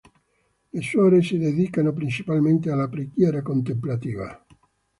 [0.71, 4.43] Le suore si dedicano principalmente alla preghiera contemplativa.